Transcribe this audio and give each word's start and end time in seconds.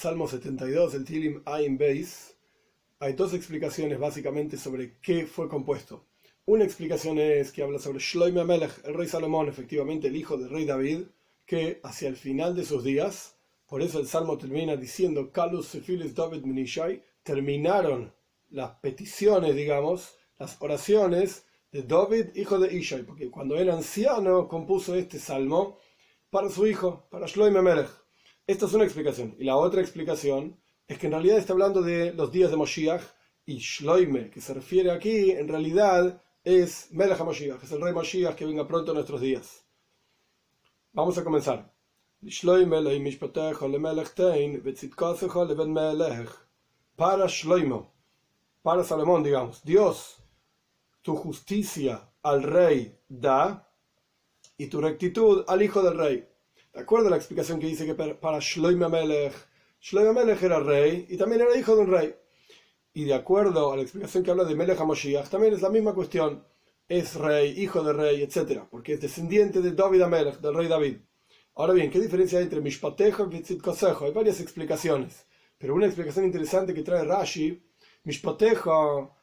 Salmo 0.00 0.26
72, 0.26 0.94
el 0.94 1.04
Tilim 1.04 1.42
Ain 1.44 1.76
Beis, 1.76 2.34
hay 3.00 3.12
dos 3.12 3.34
explicaciones 3.34 3.98
básicamente 3.98 4.56
sobre 4.56 4.98
qué 4.98 5.26
fue 5.26 5.46
compuesto. 5.46 6.06
Una 6.46 6.64
explicación 6.64 7.18
es 7.18 7.52
que 7.52 7.62
habla 7.62 7.78
sobre 7.78 7.98
Shloime 7.98 8.40
Amelech, 8.40 8.82
el 8.86 8.94
rey 8.94 9.06
Salomón, 9.06 9.50
efectivamente 9.50 10.08
el 10.08 10.16
hijo 10.16 10.38
del 10.38 10.48
rey 10.48 10.64
David, 10.64 11.02
que 11.44 11.80
hacia 11.82 12.08
el 12.08 12.16
final 12.16 12.56
de 12.56 12.64
sus 12.64 12.82
días, 12.82 13.36
por 13.66 13.82
eso 13.82 14.00
el 14.00 14.06
Salmo 14.06 14.38
termina 14.38 14.74
diciendo, 14.74 15.30
Kalus 15.32 15.66
Sefilis 15.66 16.14
David 16.14 16.44
Minishai, 16.44 17.04
terminaron 17.22 18.14
las 18.48 18.70
peticiones, 18.76 19.54
digamos, 19.54 20.16
las 20.38 20.56
oraciones 20.62 21.44
de 21.72 21.82
David, 21.82 22.28
hijo 22.36 22.58
de 22.58 22.74
Ishai, 22.74 23.02
porque 23.02 23.30
cuando 23.30 23.58
era 23.58 23.74
anciano 23.74 24.48
compuso 24.48 24.94
este 24.94 25.18
salmo 25.18 25.78
para 26.30 26.48
su 26.48 26.66
hijo, 26.66 27.06
para 27.10 27.26
Shloime 27.26 27.58
Amelech. 27.58 27.99
Esta 28.50 28.66
es 28.66 28.72
una 28.72 28.82
explicación. 28.82 29.36
Y 29.38 29.44
la 29.44 29.56
otra 29.56 29.80
explicación 29.80 30.58
es 30.88 30.98
que 30.98 31.06
en 31.06 31.12
realidad 31.12 31.38
está 31.38 31.52
hablando 31.52 31.82
de 31.82 32.12
los 32.12 32.32
días 32.32 32.50
de 32.50 32.56
Moshiach 32.56 33.04
y 33.46 33.58
Shloime, 33.58 34.28
que 34.28 34.40
se 34.40 34.52
refiere 34.52 34.90
aquí, 34.90 35.30
en 35.30 35.46
realidad 35.46 36.20
es 36.42 36.88
Melech 36.90 37.20
HaMoshiach, 37.20 37.62
es 37.62 37.70
el 37.70 37.80
rey 37.80 37.92
Moshiach 37.92 38.34
que 38.34 38.44
venga 38.44 38.66
pronto 38.66 38.90
en 38.90 38.96
nuestros 38.96 39.20
días. 39.20 39.64
Vamos 40.92 41.16
a 41.16 41.22
comenzar. 41.22 41.72
Para 46.96 47.28
Shloimo, 47.28 47.94
para 48.62 48.82
Salomón, 48.82 49.22
digamos, 49.22 49.62
Dios, 49.62 50.16
tu 51.02 51.14
justicia 51.14 52.10
al 52.20 52.42
rey 52.42 52.98
da 53.08 53.72
y 54.58 54.66
tu 54.66 54.80
rectitud 54.80 55.44
al 55.46 55.62
hijo 55.62 55.82
del 55.84 55.96
rey. 55.96 56.29
¿De 56.72 56.80
acuerdo 56.80 57.08
a 57.08 57.10
la 57.10 57.16
explicación 57.16 57.58
que 57.58 57.66
dice 57.66 57.84
que 57.84 57.94
para 57.94 58.38
Shloime 58.38 58.88
Melech, 58.88 59.34
Shloime 59.80 60.12
Melech 60.12 60.42
era 60.42 60.60
rey 60.60 61.06
y 61.08 61.16
también 61.16 61.42
era 61.42 61.56
hijo 61.56 61.74
de 61.74 61.82
un 61.82 61.90
rey? 61.90 62.14
Y 62.92 63.04
de 63.04 63.14
acuerdo 63.14 63.72
a 63.72 63.76
la 63.76 63.82
explicación 63.82 64.22
que 64.22 64.30
habla 64.30 64.44
de 64.44 64.54
Melech 64.54 64.78
HaMoshiach, 64.78 65.28
también 65.28 65.54
es 65.54 65.62
la 65.62 65.70
misma 65.70 65.94
cuestión. 65.94 66.44
Es 66.88 67.14
rey, 67.14 67.60
hijo 67.60 67.82
de 67.82 67.92
rey, 67.92 68.22
etc. 68.22 68.62
Porque 68.70 68.94
es 68.94 69.00
descendiente 69.00 69.60
de 69.60 69.72
David 69.72 70.02
Amelech, 70.02 70.40
del 70.40 70.54
rey 70.54 70.68
David. 70.68 70.96
Ahora 71.56 71.72
bien, 71.72 71.90
¿qué 71.90 72.00
diferencia 72.00 72.38
hay 72.38 72.44
entre 72.44 72.60
Mishpatejo 72.60 73.28
y 73.30 73.40
Tzitkosejo? 73.40 74.06
Hay 74.06 74.12
varias 74.12 74.40
explicaciones. 74.40 75.26
Pero 75.58 75.74
una 75.74 75.86
explicación 75.86 76.24
interesante 76.24 76.72
que 76.72 76.82
trae 76.82 77.04
Rashi, 77.04 77.62
Mishpatejo 78.04 79.16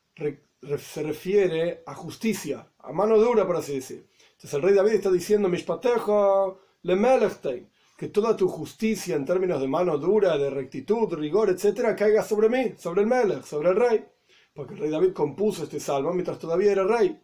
se 0.77 1.03
refiere 1.03 1.83
a 1.85 1.95
justicia, 1.95 2.71
a 2.79 2.91
mano 2.91 3.17
dura, 3.17 3.45
por 3.47 3.55
así 3.55 3.75
decir. 3.75 4.07
Entonces 4.33 4.53
el 4.53 4.61
rey 4.61 4.73
David 4.75 4.93
está 4.93 5.11
diciendo, 5.11 5.49
Mishpatejo 5.49 6.59
le 6.95 7.67
que 7.97 8.07
toda 8.09 8.37
tu 8.37 8.47
justicia 8.47 9.15
en 9.15 9.25
términos 9.25 9.59
de 9.59 9.67
mano 9.67 9.97
dura, 9.97 10.37
de 10.37 10.49
rectitud, 10.49 11.11
rigor, 11.13 11.49
etcétera, 11.49 11.95
caiga 11.95 12.23
sobre 12.23 12.47
mí, 12.47 12.75
sobre 12.77 13.01
el 13.01 13.07
Melech, 13.07 13.43
sobre 13.43 13.69
el 13.69 13.75
rey. 13.75 14.05
Porque 14.53 14.75
el 14.75 14.79
rey 14.79 14.89
David 14.91 15.13
compuso 15.13 15.63
este 15.63 15.79
salmo 15.79 16.13
mientras 16.13 16.39
todavía 16.39 16.71
era 16.71 16.85
rey. 16.85 17.19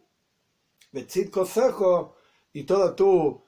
Betzit 0.92 1.30
consejo 1.30 2.16
y 2.52 2.64
toda 2.64 2.94
tu 2.94 3.42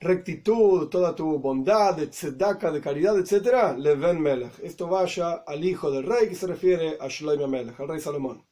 rectitud, 0.00 0.88
toda 0.88 1.14
tu 1.14 1.38
bondad, 1.38 1.96
de 1.96 2.08
tzedaka, 2.08 2.70
de 2.70 2.80
caridad, 2.80 3.16
etcétera, 3.18 3.76
le 3.78 3.94
ven 3.94 4.20
Melech. 4.20 4.58
Esto 4.62 4.88
vaya 4.88 5.44
al 5.46 5.64
hijo 5.64 5.90
del 5.90 6.04
rey 6.04 6.28
que 6.28 6.34
se 6.34 6.48
refiere 6.48 6.98
a 7.00 7.08
Shlomo 7.08 7.46
Melech, 7.46 7.78
al 7.80 7.88
rey 7.88 8.00
Salomón. 8.00 8.44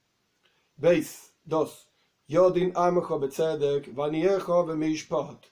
Veis, 0.76 1.34
dos. 1.44 1.88
Yodin 2.28 2.72
amecho 2.76 3.18
betzedek, 3.18 3.92
vaniecho 3.92 4.64
bemishpat. 4.64 5.44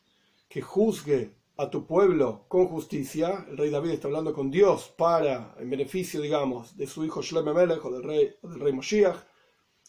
Que 0.48 0.62
juzgue 0.62 1.37
a 1.58 1.68
tu 1.68 1.84
pueblo 1.86 2.44
con 2.48 2.68
justicia. 2.68 3.44
El 3.50 3.56
rey 3.56 3.70
David 3.70 3.90
está 3.90 4.06
hablando 4.06 4.32
con 4.32 4.50
Dios 4.50 4.94
para, 4.96 5.56
en 5.58 5.68
beneficio, 5.68 6.20
digamos, 6.20 6.76
de 6.76 6.86
su 6.86 7.04
hijo 7.04 7.20
Shlomo 7.20 7.52
Melech 7.52 7.84
o 7.84 7.90
del 7.90 8.04
rey, 8.04 8.34
del 8.42 8.60
rey 8.60 8.72
Moshiach, 8.72 9.16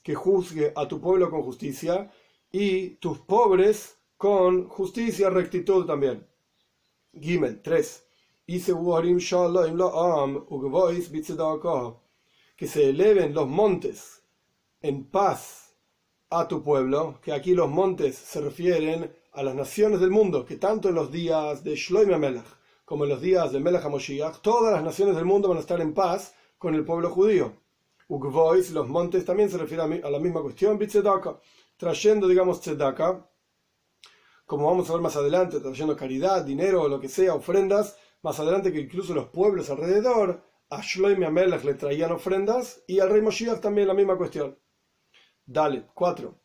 que 0.03 0.16
juzgue 0.16 0.74
a 0.75 0.88
tu 0.88 1.00
pueblo 1.00 1.30
con 1.30 1.44
justicia 1.44 2.12
y 2.52 2.96
tus 2.96 3.19
pobres 3.19 3.97
con 4.18 4.68
justicia, 4.68 5.30
rectitud 5.30 5.85
también. 5.85 6.28
Gimel 7.13 7.62
3. 7.62 8.06
Que 12.57 12.68
se 12.68 12.90
eleven 12.90 13.34
los 13.36 13.47
montes 13.47 14.24
en 14.81 15.06
paz 15.06 15.69
a 16.29 16.47
tu 16.47 16.63
pueblo, 16.63 17.19
que 17.22 17.34
aquí 17.34 17.56
los 17.56 17.69
montes 17.69 18.16
se 18.16 18.41
refieren 18.41 19.12
a 19.34 19.44
las 19.44 19.56
naciones 19.56 20.00
del 20.00 20.12
mundo, 20.12 20.45
que 20.45 20.57
tanto 20.57 20.90
en 20.90 20.95
los 20.95 21.12
días 21.12 21.63
de 21.63 21.75
Shloime 21.75 22.17
Melech 22.17 22.45
como 22.85 23.03
en 23.03 23.12
los 23.12 23.22
días 23.22 23.51
de 23.51 23.59
Melech 23.59 23.85
HaMoshiach, 23.85 24.41
todas 24.41 24.73
las 24.73 24.84
naciones 24.84 25.16
del 25.16 25.25
mundo 25.25 25.47
van 25.47 25.57
a 25.57 25.62
estar 25.62 25.79
en 25.79 25.94
paz 25.94 26.34
con 26.57 26.73
el 26.73 26.84
pueblo 26.84 27.12
judío. 27.12 27.53
Ugvois, 28.07 28.72
los 28.72 28.88
montes, 28.88 29.25
también 29.25 29.50
se 29.51 29.59
refiere 29.59 30.01
a 30.03 30.09
la 30.09 30.19
misma 30.19 30.41
cuestión, 30.41 30.79
Bitzedaka, 30.79 31.39
trayendo, 31.78 32.28
digamos, 32.28 32.62
Tzedaka, 32.62 33.29
como 34.47 34.66
vamos 34.66 34.89
a 34.89 34.94
ver 34.94 35.01
más 35.03 35.16
adelante, 35.16 35.59
trayendo 35.59 35.95
caridad, 35.95 36.44
dinero 36.44 36.81
o 36.81 36.88
lo 36.88 37.00
que 37.00 37.09
sea, 37.09 37.35
ofrendas, 37.35 37.95
más 38.23 38.39
adelante 38.39 38.73
que 38.73 38.79
incluso 38.79 39.13
los 39.13 39.28
pueblos 39.28 39.69
alrededor, 39.69 40.41
a 40.72 40.81
Shloime 40.81 41.29
Melech 41.29 41.63
le 41.63 41.75
traían 41.75 42.12
ofrendas 42.12 42.84
y 42.88 43.00
al 43.00 43.12
rey 43.12 43.22
Moshiach 43.22 43.62
también 43.62 43.88
la 43.88 43.94
misma 43.94 44.18
cuestión. 44.18 44.57
Dale, 45.52 45.86
4 45.96 46.40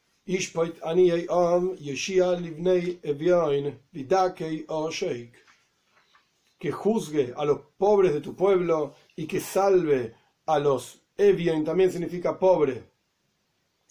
que 6.58 6.72
juzgue 6.72 7.34
a 7.36 7.44
los 7.44 7.60
pobres 7.76 8.14
de 8.14 8.22
tu 8.22 8.34
pueblo 8.34 8.94
y 9.14 9.26
que 9.26 9.40
salve 9.40 10.14
a 10.46 10.58
los 10.58 11.02
Evion, 11.18 11.62
también 11.62 11.92
significa 11.92 12.38
pobre, 12.38 12.84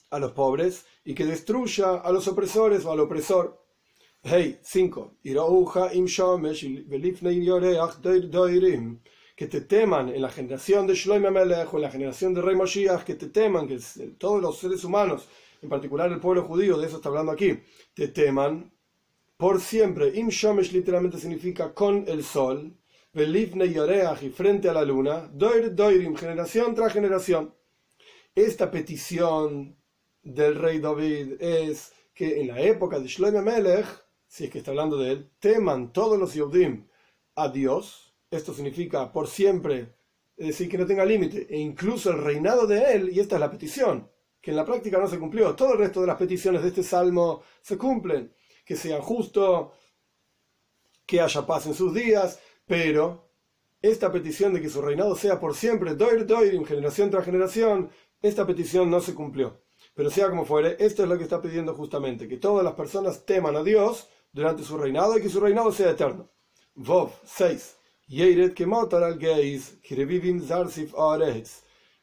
a 0.10 0.18
los 0.18 0.32
pobres, 0.32 0.84
y 1.06 1.14
que 1.14 1.26
destruya 1.26 1.98
a 1.98 2.12
los 2.12 2.28
opresores 2.28 2.84
o 2.86 2.92
al 2.92 3.02
opresor. 3.02 3.64
Hey, 4.24 4.58
5. 4.64 5.18
Que 9.36 9.48
te 9.48 9.62
teman 9.62 10.10
en 10.10 10.22
la 10.22 10.30
generación 10.30 10.86
de 10.86 10.94
Shloim 10.94 11.26
Amelech 11.26 11.74
o 11.74 11.78
en 11.78 11.84
la 11.84 11.92
generación 11.92 12.34
de 12.34 12.42
Rey 12.42 12.56
Moshiach, 12.56 13.04
que 13.04 13.16
te 13.16 13.28
teman, 13.28 13.68
que 13.68 13.80
todos 14.18 14.42
los 14.42 14.60
seres 14.60 14.84
humanos 14.84 15.28
en 15.64 15.70
particular 15.70 16.12
el 16.12 16.20
pueblo 16.20 16.44
judío, 16.44 16.78
de 16.78 16.88
eso 16.88 16.98
está 16.98 17.10
hablando 17.10 17.32
aquí, 17.32 17.58
te 17.94 18.10
teman 18.10 18.72
por 19.38 19.62
siempre. 19.62 20.12
Im 20.14 20.28
Shomesh 20.30 20.72
literalmente 20.74 21.18
significa 21.18 21.74
con 21.74 22.06
el 22.08 22.24
sol, 22.24 22.78
Belifne 23.14 23.66
y 23.66 24.30
frente 24.30 24.70
a 24.70 24.74
la 24.74 24.84
luna, 24.84 25.30
Doir 25.32 25.74
Doirim, 25.74 26.16
generación 26.16 26.76
tras 26.76 26.92
generación. 26.92 27.54
Esta 28.36 28.70
petición 28.72 29.78
del 30.22 30.56
rey 30.56 30.80
David 30.80 31.42
es 31.42 31.94
que 32.14 32.42
en 32.42 32.48
la 32.48 32.60
época 32.60 33.00
de 33.00 33.08
Shlomo 33.08 33.42
Melech, 33.42 33.86
si 34.28 34.46
es 34.46 34.50
que 34.50 34.58
está 34.58 34.72
hablando 34.72 34.98
de 34.98 35.12
él, 35.12 35.32
teman 35.40 35.94
todos 35.94 36.20
los 36.20 36.34
Yodim 36.34 36.88
a 37.36 37.50
Dios. 37.50 38.13
Esto 38.36 38.54
significa 38.54 39.12
por 39.12 39.28
siempre, 39.28 39.96
es 40.36 40.48
decir, 40.48 40.70
que 40.70 40.78
no 40.78 40.86
tenga 40.86 41.06
límite, 41.06 41.48
e 41.50 41.60
incluso 41.60 42.12
el 42.12 42.24
reinado 42.24 42.66
de 42.66 42.94
él, 42.94 43.10
y 43.14 43.20
esta 43.20 43.36
es 43.36 43.40
la 43.40 43.52
petición 43.52 44.10
que 44.44 44.52
en 44.52 44.58
la 44.58 44.66
práctica 44.66 45.00
no 45.00 45.08
se 45.08 45.18
cumplió. 45.18 45.56
Todo 45.56 45.72
el 45.72 45.80
resto 45.80 46.02
de 46.02 46.08
las 46.08 46.18
peticiones 46.18 46.62
de 46.62 46.68
este 46.68 46.84
salmo 46.84 47.44
se 47.62 47.78
cumplen. 47.78 48.36
Que 48.66 48.76
sea 48.76 49.02
justo, 49.02 49.72
que 51.06 51.22
haya 51.22 51.46
paz 51.46 51.66
en 51.66 51.74
sus 51.74 51.94
días, 51.94 52.40
pero 52.66 53.30
esta 53.82 54.12
petición 54.12 54.54
de 54.54 54.62
que 54.62 54.70
su 54.70 54.82
reinado 54.82 55.16
sea 55.16 55.40
por 55.40 55.56
siempre, 55.56 55.96
doir 55.96 56.26
doirim, 56.26 56.66
generación 56.66 57.10
tras 57.10 57.24
generación, 57.24 57.90
esta 58.22 58.46
petición 58.46 58.90
no 58.90 59.00
se 59.00 59.14
cumplió. 59.14 59.62
Pero 59.94 60.10
sea 60.10 60.30
como 60.30 60.44
fuere, 60.44 60.76
esto 60.78 61.04
es 61.04 61.10
lo 61.10 61.18
que 61.18 61.24
está 61.24 61.42
pidiendo 61.42 61.74
justamente, 61.74 62.28
que 62.28 62.38
todas 62.38 62.66
las 62.66 62.74
personas 62.74 63.26
teman 63.26 63.56
a 63.56 63.64
Dios 63.64 64.10
durante 64.34 64.64
su 64.64 64.78
reinado 64.78 65.18
y 65.18 65.22
que 65.22 65.30
su 65.30 65.40
reinado 65.40 65.72
sea 65.72 65.92
eterno. 65.92 66.30
Vov 66.76 67.12
6. 67.24 67.78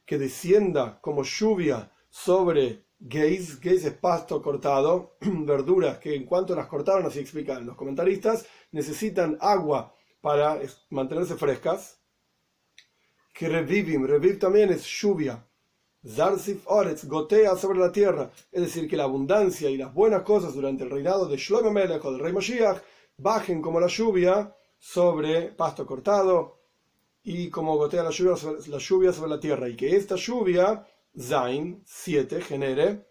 Que 0.07 0.19
descienda 0.19 0.99
como 1.01 1.23
lluvia 1.23 1.93
sobre 2.09 2.87
gays, 2.99 3.61
gays 3.61 3.85
es 3.85 3.93
pasto 3.93 4.41
cortado, 4.43 5.17
verduras 5.21 5.99
que 5.99 6.15
en 6.15 6.25
cuanto 6.25 6.57
las 6.57 6.67
cortaron, 6.69 7.05
así 7.05 7.19
explican 7.19 7.67
los 7.67 7.77
comentaristas, 7.77 8.47
necesitan 8.73 9.37
agua 9.41 9.95
para 10.21 10.59
mantenerse 10.89 11.37
frescas. 11.37 11.99
Que 13.35 13.49
revivim, 13.49 14.05
reviv 14.07 14.39
también 14.39 14.71
es 14.71 14.85
lluvia. 14.85 15.47
Zarsif 16.07 16.63
Oretz 16.67 17.05
gotea 17.05 17.57
sobre 17.57 17.79
la 17.79 17.93
tierra, 17.93 18.31
es 18.51 18.63
decir, 18.63 18.89
que 18.89 18.97
la 18.97 19.05
abundancia 19.05 19.69
y 19.69 19.77
las 19.77 19.93
buenas 19.93 20.23
cosas 20.23 20.55
durante 20.55 20.85
el 20.85 20.91
reinado 20.91 21.27
de 21.27 21.37
Shlomo 21.37 21.71
Melech 21.71 22.03
o 22.05 22.13
del 22.13 22.21
rey 22.21 22.33
Moshiach 22.33 22.83
bajen 23.19 23.61
como 23.61 23.79
la 23.79 23.87
lluvia 23.87 24.55
sobre 24.81 25.53
pasto 25.53 25.87
cortado 25.87 26.59
y 27.23 27.51
como 27.51 27.77
gotea 27.77 28.03
la 28.03 28.11
lluvia, 28.11 28.35
la 28.67 28.79
lluvia 28.79 29.13
sobre 29.13 29.31
la 29.31 29.39
tierra, 29.39 29.69
y 29.69 29.77
que 29.77 29.95
esta 29.95 30.17
lluvia 30.17 30.85
Zain 31.17 31.83
7 31.85 32.41
genere 32.41 33.07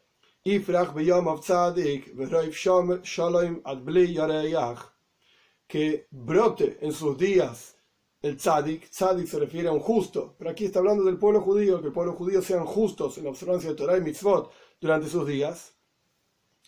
que 5.67 6.07
brote 6.09 6.77
en 6.81 6.91
sus 6.91 7.17
días 7.17 7.75
el 8.21 8.37
tzadik. 8.37 8.89
Tzadik 8.89 9.27
se 9.27 9.39
refiere 9.39 9.67
a 9.69 9.71
un 9.71 9.79
justo, 9.79 10.35
pero 10.37 10.49
aquí 10.49 10.65
está 10.65 10.79
hablando 10.79 11.03
del 11.03 11.17
pueblo 11.17 11.41
judío, 11.41 11.79
que 11.79 11.87
el 11.87 11.93
pueblo 11.93 12.13
judío 12.13 12.41
sean 12.41 12.65
justos 12.65 13.17
en 13.17 13.25
la 13.25 13.29
observancia 13.29 13.69
de 13.69 13.75
Torah 13.75 13.97
y 13.97 14.01
mitzvot 14.01 14.51
durante 14.81 15.07
sus 15.07 15.27
días. 15.27 15.73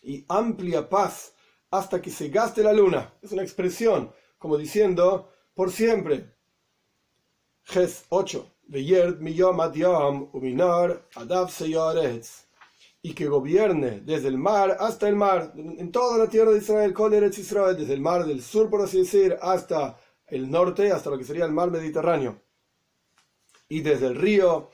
Y 0.04 0.26
amplia 0.28 0.88
paz 0.88 1.34
hasta 1.72 2.02
que 2.02 2.12
se 2.12 2.30
gaste 2.30 2.64
la 2.64 2.74
luna. 2.74 3.14
Es 3.22 3.32
una 3.32 3.44
expresión, 3.44 4.12
como 4.42 4.58
diciendo, 4.58 5.30
por 5.54 5.72
siempre. 5.72 6.34
Ges 7.64 8.06
8. 8.10 8.52
Y 13.04 13.14
que 13.14 13.28
gobierne 13.28 14.00
desde 14.00 14.28
el 14.30 14.40
mar 14.40 14.78
hasta 14.80 15.08
el 15.08 15.16
mar, 15.16 15.54
en 15.56 15.92
toda 15.92 16.18
la 16.18 16.28
tierra 16.28 16.52
de 16.52 16.58
Israel, 16.58 16.96
Israel, 17.38 17.78
desde 17.78 17.94
el 17.94 18.02
mar 18.02 18.26
del 18.26 18.42
sur, 18.42 18.68
por 18.72 18.82
así 18.82 18.98
decir, 18.98 19.38
hasta 19.40 20.00
el 20.26 20.50
norte, 20.50 20.92
hasta 20.92 21.12
lo 21.12 21.20
que 21.20 21.24
sería 21.24 21.46
el 21.46 21.52
mar 21.52 21.70
Mediterráneo. 21.70 22.42
Y 23.70 23.82
desde 23.82 24.08
el 24.08 24.16
río 24.16 24.72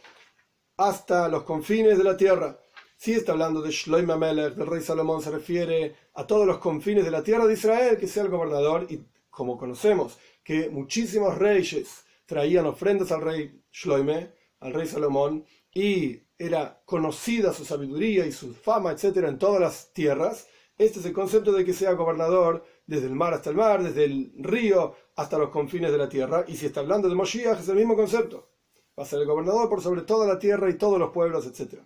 hasta 0.77 1.27
los 1.27 1.43
confines 1.43 1.97
de 1.97 2.05
la 2.05 2.15
tierra. 2.15 2.57
Si 2.95 3.11
está 3.11 3.33
hablando 3.33 3.61
de 3.61 3.71
Shloim 3.71 4.09
Amelech, 4.11 4.55
del 4.55 4.67
rey 4.67 4.81
Salomón, 4.81 5.21
se 5.21 5.29
refiere 5.29 5.93
a 6.13 6.25
todos 6.25 6.47
los 6.47 6.59
confines 6.59 7.03
de 7.03 7.11
la 7.11 7.21
tierra 7.21 7.45
de 7.45 7.53
Israel, 7.53 7.97
que 7.97 8.07
sea 8.07 8.23
el 8.23 8.29
gobernador, 8.29 8.87
y 8.89 9.05
como 9.37 9.55
conocemos, 9.55 10.17
que 10.43 10.67
muchísimos 10.67 11.37
reyes 11.37 12.03
traían 12.25 12.65
ofrendas 12.65 13.11
al 13.11 13.21
rey 13.21 13.61
Shloime, 13.71 14.33
al 14.61 14.73
rey 14.73 14.87
Salomón, 14.87 15.45
y 15.71 16.23
era 16.39 16.81
conocida 16.85 17.53
su 17.53 17.63
sabiduría 17.63 18.25
y 18.25 18.31
su 18.31 18.55
fama, 18.55 18.91
etcétera, 18.91 19.29
en 19.29 19.37
todas 19.37 19.61
las 19.61 19.93
tierras. 19.93 20.47
Este 20.75 20.99
es 20.99 21.05
el 21.05 21.13
concepto 21.13 21.51
de 21.51 21.63
que 21.63 21.73
sea 21.73 21.91
gobernador 21.91 22.65
desde 22.87 23.05
el 23.05 23.13
mar 23.13 23.35
hasta 23.35 23.51
el 23.51 23.57
mar, 23.57 23.83
desde 23.83 24.05
el 24.05 24.31
río 24.39 24.95
hasta 25.15 25.37
los 25.37 25.51
confines 25.51 25.91
de 25.91 25.99
la 25.99 26.09
tierra. 26.09 26.43
Y 26.47 26.57
si 26.57 26.65
está 26.65 26.79
hablando 26.79 27.07
de 27.07 27.13
Moshiach, 27.13 27.59
es 27.59 27.69
el 27.69 27.75
mismo 27.75 27.95
concepto. 27.95 28.49
Va 28.97 29.03
a 29.03 29.05
ser 29.05 29.19
el 29.19 29.27
gobernador 29.27 29.69
por 29.69 29.83
sobre 29.83 30.01
toda 30.01 30.25
la 30.25 30.39
tierra 30.39 30.67
y 30.67 30.79
todos 30.79 30.97
los 30.97 31.11
pueblos, 31.11 31.45
etc. 31.45 31.83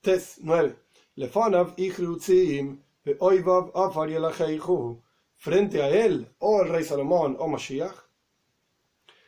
Tes 0.00 0.38
9. 0.40 0.76
Frente 5.36 5.82
a 5.82 5.88
él, 5.88 6.34
o 6.38 6.62
el 6.62 6.68
rey 6.68 6.84
Salomón, 6.84 7.36
o 7.38 7.48
Moshiach, 7.48 8.06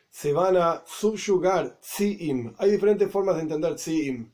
se 0.09 0.33
van 0.33 0.57
a 0.57 0.83
subyugar 0.85 1.79
tziim. 1.79 2.53
Hay 2.57 2.71
diferentes 2.71 3.09
formas 3.11 3.35
de 3.35 3.43
entender 3.43 3.75
tziim. 3.75 4.31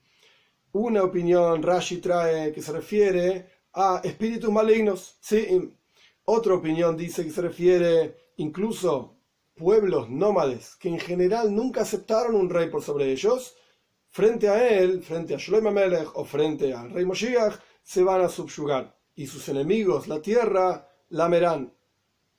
Una 0.71 1.03
opinión 1.03 1.61
Rashi 1.61 1.97
trae 1.97 2.51
que 2.51 2.61
se 2.61 2.71
refiere 2.71 3.47
a 3.73 4.01
espíritus 4.03 4.51
malignos, 4.51 5.17
tziim. 5.21 5.75
Otra 6.25 6.55
opinión 6.55 6.97
dice 6.97 7.23
que 7.23 7.31
se 7.31 7.41
refiere 7.41 8.15
incluso 8.37 9.17
pueblos 9.53 10.09
nómades 10.09 10.75
que 10.75 10.89
en 10.89 10.99
general 10.99 11.53
nunca 11.53 11.81
aceptaron 11.81 12.35
un 12.35 12.49
rey 12.49 12.69
por 12.69 12.81
sobre 12.81 13.11
ellos. 13.11 13.55
Frente 14.09 14.47
a 14.47 14.67
él, 14.67 15.03
frente 15.03 15.35
a 15.35 15.37
Shlomo 15.37 15.71
Melech 15.71 16.09
o 16.15 16.23
frente 16.23 16.73
al 16.73 16.91
rey 16.91 17.05
Moshiach, 17.05 17.59
se 17.83 18.01
van 18.01 18.21
a 18.21 18.29
subyugar. 18.29 18.97
Y 19.13 19.27
sus 19.27 19.47
enemigos, 19.49 20.07
la 20.07 20.21
tierra, 20.21 20.89
lamerán. 21.09 21.71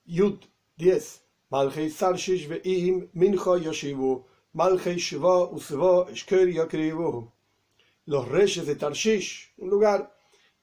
Yud 0.05 0.39
10. 0.77 1.21
Malchei 1.51 1.89
Sarshish 1.89 2.47
ve'im 2.47 3.09
mincho 3.13 3.57
yoshivu, 3.57 4.23
Malchei 4.53 4.97
Shiva 4.97 5.49
usvo 5.49 6.09
eshker. 6.09 7.31
Los 8.05 8.27
reyes 8.27 8.65
de 8.65 8.75
Tarshish, 8.75 9.53
un 9.57 9.69
lugar, 9.69 10.13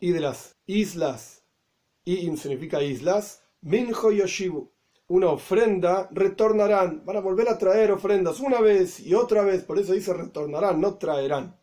y 0.01 0.11
de 0.11 0.21
las 0.21 0.57
islas, 0.67 1.43
im 2.05 2.37
significa 2.37 2.83
islas, 2.83 3.43
mincho 3.63 4.11
yoshivu, 4.11 4.71
una 5.09 5.29
ofrenda, 5.29 6.09
retornarán, 6.13 7.05
van 7.05 7.17
a 7.17 7.21
volver 7.21 7.49
a 7.49 7.59
traer 7.59 7.93
ofrendas 7.93 8.41
una 8.41 8.61
vez 8.61 9.01
y 9.01 9.15
otra 9.15 9.43
vez, 9.43 9.63
por 9.65 9.79
eso 9.79 9.93
dice 9.93 10.13
retornarán, 10.13 10.81
no 10.81 10.99
traerán. 10.99 11.59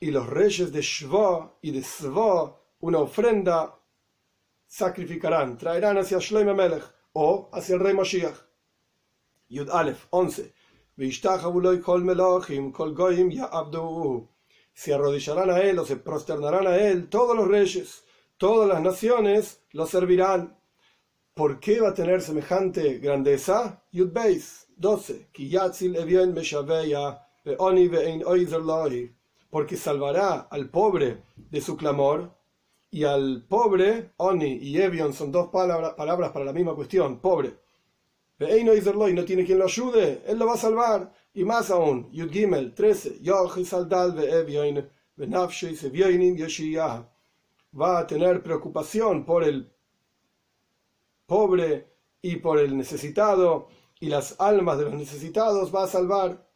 Y 0.00 0.10
los 0.10 0.28
reyes 0.28 0.72
de 0.72 0.82
Shva 0.82 1.58
y 1.62 1.70
de 1.70 1.82
Sva, 1.82 2.56
una 2.80 2.98
ofrenda, 2.98 3.78
sacrificarán, 4.66 5.56
traerán 5.58 5.98
hacia 5.98 6.18
Shloim 6.18 6.54
Melech 6.54 6.84
o 7.12 7.48
hacia 7.52 7.74
el 7.74 7.80
rey 7.80 7.94
Mashiach. 7.94 8.36
Yud 9.48 9.70
Aleph 9.70 10.06
11. 10.10 10.52
Se 14.74 14.94
arrodillarán 14.94 15.50
a 15.50 15.60
él 15.60 15.78
o 15.78 15.84
se 15.84 15.96
prosternarán 15.96 16.66
a 16.66 16.76
él 16.76 17.08
todos 17.08 17.36
los 17.36 17.48
reyes, 17.48 18.04
todas 18.36 18.68
las 18.68 18.82
naciones 18.82 19.62
lo 19.72 19.86
servirán. 19.86 20.58
¿Por 21.34 21.60
qué 21.60 21.80
va 21.80 21.90
a 21.90 21.94
tener 21.94 22.22
semejante 22.22 22.98
grandeza? 22.98 23.84
Yud 23.92 24.12
Beis 24.12 24.68
12. 24.76 25.28
Porque 29.50 29.76
salvará 29.76 30.48
al 30.50 30.70
pobre 30.70 31.22
de 31.36 31.60
su 31.60 31.76
clamor 31.76 32.35
y 32.96 33.04
al 33.04 33.44
pobre, 33.46 34.12
Oni 34.16 34.54
y 34.54 34.80
Evion 34.80 35.12
son 35.12 35.30
dos 35.30 35.48
palabras, 35.48 35.92
para 36.32 36.46
la 36.46 36.52
misma 36.54 36.74
cuestión, 36.74 37.20
pobre. 37.20 37.58
Y 38.40 38.64
no 38.64 39.24
tiene 39.26 39.44
quien 39.44 39.58
lo 39.58 39.66
ayude, 39.66 40.22
él 40.26 40.38
lo 40.38 40.46
va 40.46 40.54
a 40.54 40.56
salvar. 40.56 41.12
Y 41.34 41.44
más 41.44 41.70
aún, 41.70 42.10
Yud 42.10 42.30
Gimel 42.30 42.74
13, 42.74 43.18
va 47.78 47.98
a 47.98 48.06
tener 48.06 48.42
preocupación 48.42 49.26
por 49.26 49.44
el 49.44 49.70
pobre 51.26 51.92
y 52.22 52.36
por 52.36 52.58
el 52.58 52.78
necesitado, 52.78 53.68
y 54.00 54.06
las 54.06 54.40
almas 54.40 54.78
de 54.78 54.84
los 54.84 54.94
necesitados 54.94 55.70
va 55.74 55.84
a 55.84 55.88
salvar. 55.88 56.48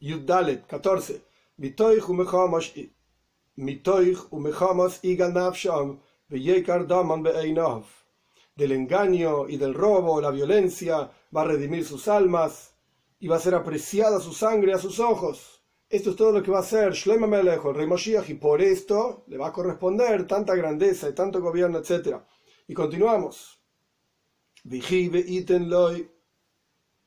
Yud 0.00 0.26
Dalet 0.26 0.66
14, 0.66 1.22
del 8.56 8.72
engaño 8.72 9.48
y 9.48 9.56
del 9.58 9.74
robo, 9.74 10.20
la 10.20 10.30
violencia, 10.30 11.10
va 11.34 11.42
a 11.42 11.44
redimir 11.44 11.84
sus 11.84 12.08
almas 12.08 12.74
y 13.20 13.28
va 13.28 13.36
a 13.36 13.40
ser 13.40 13.54
apreciada 13.54 14.18
su 14.20 14.32
sangre 14.32 14.72
a 14.72 14.78
sus 14.78 14.98
ojos. 14.98 15.62
Esto 15.88 16.10
es 16.10 16.16
todo 16.16 16.32
lo 16.32 16.42
que 16.42 16.50
va 16.50 16.58
a 16.58 16.62
hacer 16.62 16.92
Shlomo 16.92 17.28
Melech, 17.28 17.64
el 17.64 17.74
rey 17.74 17.86
Moshiach, 17.86 18.28
y 18.28 18.34
por 18.34 18.60
esto 18.60 19.24
le 19.28 19.36
va 19.36 19.48
a 19.48 19.52
corresponder 19.52 20.26
tanta 20.26 20.54
grandeza 20.56 21.08
y 21.08 21.14
tanto 21.14 21.40
gobierno, 21.40 21.78
etc. 21.78 22.16
Y 22.66 22.74
continuamos. 22.74 23.60
Vigive 24.64 25.20
iten 25.20 25.70
loy. 25.70 26.10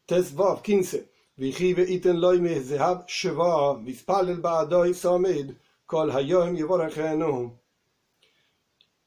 Tesvav 0.05 0.61
15. 0.61 1.11
Vigive 1.35 1.83
iten 1.83 2.21
loy 2.21 2.39
mehzehab 2.39 3.05
sheva, 3.07 3.75
vispalel 3.83 4.39
ba'adoi 4.39 4.93
samid. 4.93 5.51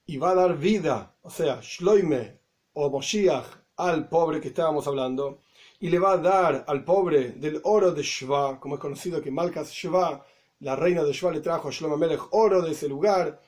Y 0.04 0.16
va 0.16 0.30
a 0.30 0.34
dar 0.34 0.58
vida, 0.58 1.14
o 1.22 1.30
sea, 1.30 1.60
Shloime 1.62 2.40
o 2.72 2.90
Moshiach 2.90 3.46
al 3.76 4.08
pobre 4.08 4.40
que 4.40 4.48
estábamos 4.48 4.88
hablando, 4.88 5.42
y 5.78 5.88
le 5.88 6.00
va 6.00 6.14
a 6.14 6.16
dar 6.16 6.64
al 6.66 6.84
pobre 6.84 7.34
del 7.34 7.60
oro 7.62 7.92
de 7.92 8.02
Shva, 8.02 8.58
como 8.58 8.74
es 8.74 8.80
conocido 8.80 9.22
que 9.22 9.30
Malkas 9.30 9.70
Shva, 9.72 10.26
la 10.58 10.74
reina 10.74 11.04
de 11.04 11.12
Shva 11.12 11.30
le 11.30 11.38
trajo 11.38 11.68
a 11.68 11.70
Shlomo 11.70 11.96
Melech 11.96 12.22
oro 12.32 12.60
de 12.60 12.72
ese 12.72 12.88
lugar, 12.88 13.40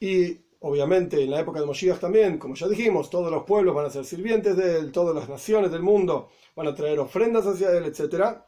y 0.00 0.36
obviamente 0.58 1.22
en 1.22 1.30
la 1.30 1.38
época 1.38 1.60
de 1.60 1.66
Moshiach 1.66 2.00
también, 2.00 2.38
como 2.38 2.56
ya 2.56 2.66
dijimos, 2.66 3.08
todos 3.08 3.30
los 3.30 3.44
pueblos 3.44 3.72
van 3.72 3.86
a 3.86 3.90
ser 3.90 4.04
sirvientes 4.04 4.56
de 4.56 4.78
él, 4.78 4.90
todas 4.90 5.14
las 5.14 5.28
naciones 5.28 5.70
del 5.70 5.82
mundo 5.82 6.30
van 6.56 6.66
a 6.66 6.74
traer 6.74 6.98
ofrendas 6.98 7.46
hacia 7.46 7.70
él, 7.70 7.84
etc. 7.84 8.38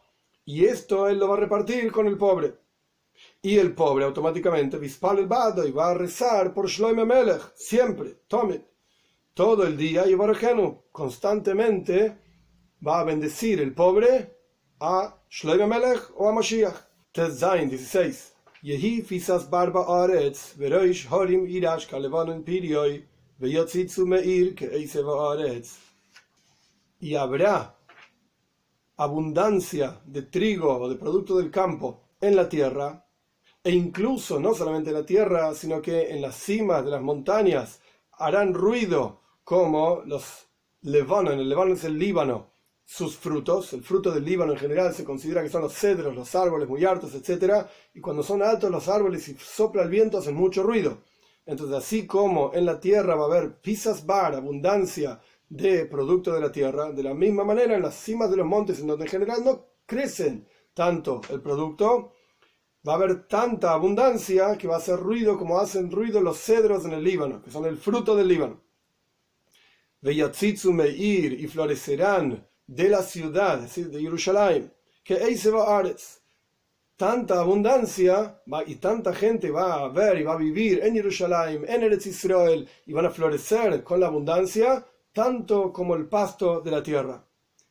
Y 0.45 0.65
esto 0.65 1.07
él 1.09 1.21
lo 1.21 1.29
va 1.29 1.37
a 1.37 1.41
repartir 1.41 1.93
con 1.93 2.09
el 2.09 2.19
pobre. 2.19 2.66
Y 3.43 3.59
el 3.59 3.75
pobre 3.75 4.05
automáticamente, 4.05 4.77
el 4.77 4.85
y 4.85 5.71
va 5.73 5.91
a 5.91 5.95
rezar 5.95 6.53
por 6.53 6.69
Shloime 6.69 7.05
Melech, 7.05 7.55
siempre, 7.55 8.23
Tomit, 8.27 8.63
todo 9.35 9.67
el 9.67 9.77
día, 9.77 10.07
y 10.07 10.15
Barajenu, 10.15 10.83
constantemente 10.93 12.19
va 12.87 13.01
a 13.01 13.05
bendecir 13.05 13.61
el 13.61 13.73
pobre 13.75 14.37
a 14.81 15.23
Shloime 15.31 15.67
Melech 15.67 16.11
o 16.17 16.29
a 16.29 16.33
Mashiach. 16.33 16.87
Zain 17.17 17.71
16. 17.71 18.33
Yehi 18.63 19.03
fisas 19.03 19.49
barba 19.49 19.87
aretz, 20.03 20.55
veroish 20.59 21.07
horim 21.07 21.47
irash 21.47 21.87
kalevanen 21.89 22.43
pirioi, 22.45 23.05
veyotzitzu 23.41 24.07
meir 24.07 24.55
que 24.55 24.67
aretz. 24.67 25.79
Y 27.01 27.15
habrá 27.15 27.75
abundancia 28.97 30.01
de 30.05 30.23
trigo 30.23 30.79
o 30.79 30.89
de 30.89 30.97
producto 30.97 31.37
del 31.39 31.51
campo 31.51 32.03
en 32.21 32.37
la 32.37 32.49
tierra, 32.49 33.06
e 33.67 33.73
incluso 33.73 34.39
no 34.39 34.55
solamente 34.55 34.91
en 34.91 34.95
la 34.95 35.05
tierra, 35.05 35.53
sino 35.53 35.83
que 35.83 36.11
en 36.11 36.23
las 36.23 36.37
cimas 36.37 36.85
de 36.85 36.93
las 36.93 37.03
montañas 37.03 37.81
harán 38.13 38.55
ruido 38.55 39.23
como 39.43 40.03
los 40.07 40.47
Lebanon, 40.83 41.41
el 41.41 41.49
Líbano 41.49 41.75
es 41.75 41.83
el 41.83 41.99
Líbano, 41.99 42.53
sus 42.85 43.17
frutos, 43.17 43.73
el 43.73 43.83
fruto 43.83 44.13
del 44.13 44.25
Líbano 44.25 44.53
en 44.53 44.61
general 44.61 44.95
se 44.95 45.03
considera 45.03 45.43
que 45.43 45.49
son 45.49 45.63
los 45.63 45.73
cedros, 45.73 46.15
los 46.15 46.33
árboles 46.37 46.69
muy 46.69 46.85
altos, 46.85 47.13
etc. 47.17 47.67
Y 47.93 48.01
cuando 48.01 48.23
son 48.23 48.41
altos 48.41 48.71
los 48.71 48.89
árboles 48.89 49.29
y 49.29 49.35
sopla 49.35 49.83
el 49.83 49.91
viento 49.91 50.19
hacen 50.19 50.37
mucho 50.37 50.63
ruido. 50.63 50.99
Entonces, 51.45 51.77
así 51.77 52.07
como 52.07 52.53
en 52.55 52.67
la 52.67 52.79
tierra 52.79 53.17
va 53.17 53.25
a 53.25 53.37
haber 53.37 53.61
pisas 53.61 54.07
bar, 54.07 54.37
abundancia 54.37 55.21
de 55.49 55.87
producto 55.87 56.33
de 56.33 56.41
la 56.41 56.53
tierra, 56.53 56.93
de 56.93 57.03
la 57.03 57.15
misma 57.15 57.43
manera 57.43 57.75
en 57.75 57.83
las 57.83 57.97
cimas 57.97 58.31
de 58.31 58.37
los 58.37 58.47
montes, 58.47 58.79
en 58.79 58.87
donde 58.87 59.07
en 59.07 59.11
general 59.11 59.45
no 59.45 59.67
crecen 59.87 60.47
tanto 60.73 61.21
el 61.31 61.41
producto, 61.41 62.13
va 62.87 62.93
a 62.93 62.97
haber 62.97 63.27
tanta 63.27 63.73
abundancia 63.73 64.57
que 64.57 64.69
va 64.69 64.75
a 64.77 64.79
hacer 64.79 64.99
ruido 64.99 65.37
como 65.37 65.59
hacen 65.59 65.91
ruido 65.91 66.21
los 66.21 66.39
cedros 66.39 66.85
en 66.85 66.93
el 66.93 67.03
Líbano, 67.03 67.43
que 67.43 67.51
son 67.51 67.65
el 67.67 67.77
fruto 67.77 68.15
del 68.15 68.29
Líbano. 68.29 68.63
Veyatzitzu 70.03 70.73
Meir 70.73 71.33
y 71.33 71.47
florecerán 71.49 72.47
de 72.67 72.89
la 72.89 73.03
ciudad, 73.03 73.57
es 73.57 73.63
decir, 73.63 73.91
de 73.91 74.01
Jerusalén, 74.01 74.73
que 75.03 75.15
Eise 75.15 75.51
Ares. 75.67 76.23
Tanta 76.97 77.41
abundancia 77.41 78.41
y 78.67 78.77
tanta 78.77 79.13
gente 79.13 79.51
va 79.51 79.85
a 79.85 79.89
ver 79.89 80.19
y 80.19 80.23
va 80.23 80.33
a 80.33 80.39
vivir 80.39 80.81
en 80.83 80.95
Jerusalén, 80.95 81.65
en 81.69 81.83
Eretz 81.83 82.07
Israel, 82.07 82.67
y 82.87 82.93
van 82.93 83.05
a 83.05 83.11
florecer 83.11 83.83
con 83.85 84.01
la 84.01 84.07
abundancia, 84.07 84.87
tanto 85.13 85.73
como 85.73 85.95
el 85.95 86.07
pasto 86.07 86.61
de 86.63 86.71
la 86.71 86.83
tierra. 86.83 87.23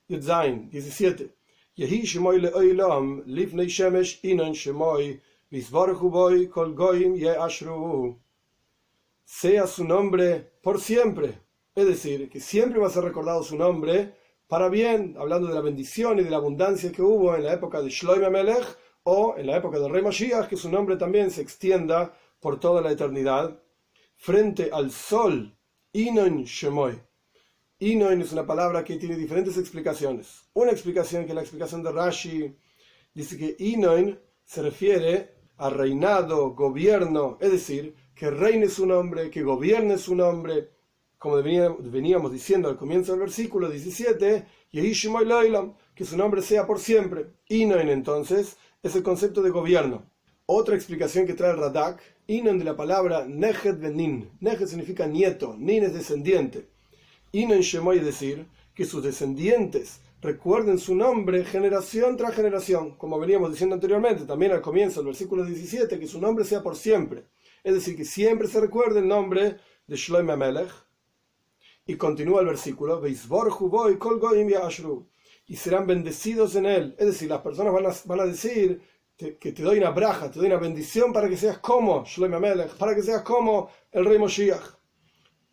Yudzain 0.07 0.69
17. 0.69 1.34
Yehi 1.77 2.03
shemoy 2.03 2.39
leoilam, 2.39 3.23
lifnei 3.25 3.67
shemesh 3.67 4.19
inan 4.23 4.53
shemoy, 4.53 5.19
visborchu 5.51 6.09
boy 6.09 6.47
kol 6.47 6.73
goyim 6.73 7.15
ye 7.15 7.35
ashru. 7.35 8.15
Sea 9.25 9.67
su 9.67 9.83
nombre 9.83 10.51
por 10.61 10.79
siempre. 10.79 11.39
Es 11.75 11.85
decir, 11.85 12.29
que 12.29 12.39
siempre 12.39 12.79
va 12.79 12.87
a 12.87 12.89
ser 12.89 13.03
recordado 13.03 13.43
su 13.43 13.57
nombre 13.57 14.13
para 14.47 14.69
bien, 14.69 15.15
hablando 15.19 15.47
de 15.47 15.53
la 15.53 15.61
bendición 15.61 16.19
y 16.19 16.23
de 16.23 16.29
la 16.29 16.37
abundancia 16.37 16.91
que 16.91 17.01
hubo 17.01 17.35
en 17.35 17.43
la 17.43 17.53
época 17.53 17.81
de 17.81 17.89
Shloim 17.89 18.31
Melech 18.31 18.77
o 19.03 19.35
en 19.37 19.47
la 19.47 19.57
época 19.57 19.77
del 19.79 19.91
rey 19.91 20.01
Mashiach, 20.01 20.47
que 20.47 20.55
su 20.55 20.69
nombre 20.69 20.95
también 20.95 21.29
se 21.29 21.41
extienda 21.41 22.17
por 22.39 22.59
toda 22.59 22.81
la 22.81 22.91
eternidad, 22.91 23.59
frente 24.15 24.69
al 24.71 24.91
sol, 24.91 25.57
Inon 25.91 26.43
Shemoy. 26.43 27.01
Inoin 27.79 28.21
es 28.21 28.31
una 28.31 28.47
palabra 28.47 28.85
que 28.85 28.95
tiene 28.95 29.17
diferentes 29.17 29.57
explicaciones. 29.57 30.45
Una 30.53 30.71
explicación 30.71 31.25
que 31.25 31.31
es 31.31 31.35
la 31.35 31.41
explicación 31.41 31.83
de 31.83 31.91
Rashi 31.91 32.55
dice 33.13 33.37
que 33.37 33.57
Inoin 33.59 34.17
se 34.45 34.61
refiere 34.61 35.35
a 35.57 35.69
reinado, 35.69 36.51
gobierno, 36.51 37.37
es 37.41 37.51
decir, 37.51 37.93
que 38.15 38.29
reine 38.29 38.69
su 38.69 38.85
nombre, 38.85 39.29
que 39.29 39.43
gobierne 39.43 39.97
su 39.97 40.15
nombre, 40.15 40.69
como 41.17 41.43
veníamos 41.43 42.31
diciendo 42.31 42.69
al 42.69 42.77
comienzo 42.77 43.11
del 43.11 43.19
versículo 43.19 43.69
17, 43.69 44.45
que 44.71 46.05
su 46.05 46.17
nombre 46.17 46.41
sea 46.41 46.65
por 46.65 46.79
siempre. 46.79 47.33
Inoin 47.49 47.89
entonces 47.89 48.55
es 48.83 48.95
el 48.95 49.03
concepto 49.03 49.41
de 49.41 49.49
gobierno. 49.49 50.09
Otra 50.45 50.75
explicación 50.75 51.27
que 51.27 51.33
trae 51.33 51.51
el 51.51 51.57
Radak, 51.57 52.01
Inoin 52.27 52.57
de 52.57 52.63
la 52.63 52.77
palabra 52.77 53.25
Nejet 53.27 53.81
Benin. 53.81 54.31
Nejet 54.39 54.69
significa 54.69 55.07
nieto, 55.07 55.57
Nin 55.57 55.83
es 55.83 55.93
descendiente. 55.93 56.73
Inoin 57.31 57.61
Shemoy 57.61 57.99
decir 57.99 58.47
que 58.73 58.85
sus 58.85 59.03
descendientes 59.03 60.01
recuerden 60.21 60.79
su 60.79 60.95
nombre 60.95 61.45
generación 61.45 62.17
tras 62.17 62.35
generación, 62.35 62.95
como 62.97 63.19
veníamos 63.19 63.51
diciendo 63.51 63.75
anteriormente, 63.75 64.25
también 64.25 64.51
al 64.51 64.61
comienzo 64.61 64.99
del 64.99 65.07
versículo 65.07 65.45
17, 65.45 65.99
que 65.99 66.07
su 66.07 66.19
nombre 66.19 66.45
sea 66.45 66.63
por 66.63 66.75
siempre. 66.75 67.25
Es 67.63 67.73
decir, 67.73 67.95
que 67.95 68.05
siempre 68.05 68.47
se 68.47 68.59
recuerde 68.59 68.99
el 68.99 69.07
nombre 69.07 69.57
de 69.87 69.95
Shloim 69.95 70.29
Amelech. 70.29 70.71
Y 71.87 71.95
continúa 71.95 72.41
el 72.41 72.47
versículo, 72.47 73.01
y 75.47 75.55
serán 75.55 75.85
bendecidos 75.85 76.55
en 76.55 76.65
él. 76.65 76.95
Es 76.97 77.05
decir, 77.05 77.29
las 77.29 77.41
personas 77.41 77.73
van 77.73 77.85
a, 77.85 77.93
van 78.05 78.19
a 78.21 78.25
decir 78.25 78.81
que 79.15 79.51
te 79.51 79.63
doy 79.63 79.77
una 79.77 79.91
braja, 79.91 80.31
te 80.31 80.39
doy 80.39 80.47
una 80.47 80.57
bendición 80.57 81.13
para 81.13 81.29
que 81.29 81.37
seas 81.37 81.59
como 81.59 82.03
Shloim 82.03 82.33
Amelech, 82.33 82.75
para 82.77 82.95
que 82.95 83.03
seas 83.03 83.21
como 83.21 83.69
el 83.91 84.05
rey 84.05 84.17
Moshiach 84.17 84.75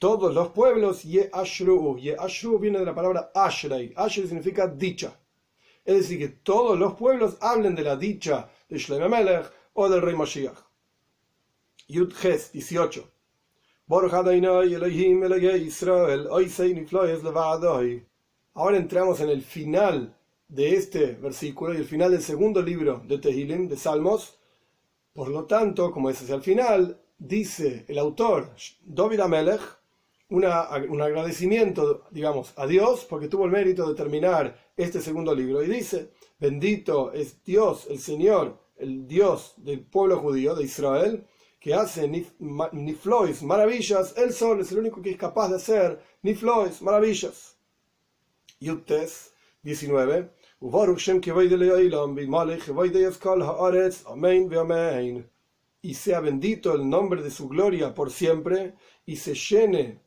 todos 0.02 0.34
los 0.34 0.48
pueblos, 0.48 1.04
Ye 1.04 1.30
Ashru. 1.32 1.96
Ye 1.96 2.16
Ashru 2.16 2.58
viene 2.58 2.80
de 2.80 2.86
la 2.86 2.92
palabra 2.92 3.30
Ashrei. 3.32 3.92
Ashrei 3.94 4.26
significa 4.26 4.66
dicha. 4.66 5.16
Es 5.84 5.94
decir, 5.94 6.18
que 6.18 6.28
todos 6.42 6.76
los 6.76 6.94
pueblos 6.94 7.36
hablen 7.40 7.76
de 7.76 7.84
la 7.84 7.94
dicha 7.94 8.50
de 8.68 8.78
Shlomo 8.78 9.08
Melech 9.08 9.46
o 9.74 9.88
del 9.88 10.02
rey 10.02 10.16
Mashiach. 10.16 10.58
Yud 11.86 12.12
Ches 12.20 12.50
18. 12.50 13.08
Ahora 18.54 18.76
entramos 18.76 19.20
en 19.20 19.28
el 19.28 19.42
final 19.42 20.16
de 20.48 20.74
este 20.74 21.12
versículo 21.12 21.74
y 21.74 21.76
el 21.76 21.84
final 21.84 22.10
del 22.10 22.22
segundo 22.22 22.60
libro 22.60 23.02
de 23.06 23.18
Tehilim, 23.18 23.68
de 23.68 23.76
Salmos. 23.76 24.36
Por 25.12 25.28
lo 25.28 25.44
tanto, 25.44 25.92
como 25.92 26.10
es 26.10 26.20
hacia 26.20 26.34
el 26.34 26.42
final, 26.42 27.00
dice 27.18 27.84
el 27.86 27.98
autor, 27.98 28.50
David 28.84 29.20
Amelech, 29.20 29.81
un 30.32 31.02
agradecimiento, 31.02 32.04
digamos, 32.10 32.52
a 32.56 32.66
Dios 32.66 33.06
porque 33.08 33.28
tuvo 33.28 33.44
el 33.44 33.50
mérito 33.50 33.88
de 33.88 33.94
terminar 33.94 34.56
este 34.76 35.00
segundo 35.00 35.34
libro. 35.34 35.62
Y 35.62 35.68
dice, 35.68 36.10
bendito 36.38 37.12
es 37.12 37.42
Dios, 37.44 37.86
el 37.90 37.98
Señor, 37.98 38.58
el 38.76 39.06
Dios 39.06 39.54
del 39.58 39.80
pueblo 39.80 40.18
judío, 40.18 40.54
de 40.54 40.64
Israel, 40.64 41.26
que 41.60 41.74
hace 41.74 42.08
niflois, 42.72 43.42
maravillas. 43.42 44.14
Él 44.16 44.32
solo 44.32 44.62
es 44.62 44.72
el 44.72 44.78
único 44.78 45.00
que 45.00 45.10
es 45.10 45.16
capaz 45.16 45.48
de 45.48 45.56
hacer 45.56 46.02
niflois, 46.22 46.82
maravillas. 46.82 47.56
Yutes 48.58 49.32
19. 49.62 50.30
Y 55.84 55.94
sea 55.94 56.20
bendito 56.20 56.74
el 56.74 56.88
nombre 56.88 57.22
de 57.22 57.30
su 57.30 57.48
gloria 57.48 57.94
por 57.94 58.10
siempre 58.10 58.74
y 59.04 59.16
se 59.16 59.34
llene 59.34 60.00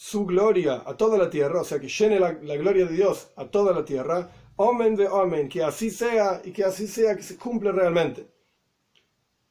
su 0.00 0.24
gloria 0.24 0.84
a 0.86 0.96
toda 0.96 1.18
la 1.18 1.28
tierra, 1.28 1.62
o 1.62 1.64
sea, 1.64 1.80
que 1.80 1.88
llene 1.88 2.20
la, 2.20 2.30
gloria 2.30 2.86
de 2.86 2.94
Dios 2.94 3.32
a 3.34 3.46
toda 3.46 3.72
la 3.72 3.84
tierra. 3.84 4.30
Omen 4.54 4.94
de 4.94 5.08
Omen, 5.08 5.48
que 5.48 5.60
así 5.64 5.90
sea 5.90 6.40
y 6.44 6.52
que 6.52 6.64
así 6.64 6.86
sea, 6.86 7.16
que 7.16 7.24
se 7.24 7.36
cumple 7.36 7.72
realmente. 7.72 8.28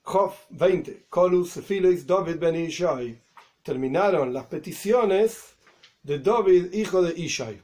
Job 0.03 0.31
20. 0.51 1.07
Colus 1.09 1.55
Filis 1.55 2.07
David 2.07 2.37
ben 2.39 2.55
Ishai. 2.55 3.21
Terminaron 3.61 4.33
las 4.33 4.45
peticiones 4.45 5.57
de 6.01 6.19
David, 6.19 6.71
hijo 6.71 7.01
de 7.01 7.11
Ishai. 7.19 7.61